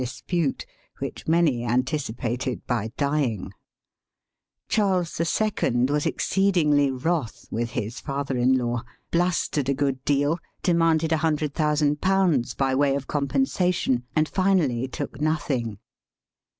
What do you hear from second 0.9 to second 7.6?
which many anticipated by dying. \ Charles II. was exceedingly wrath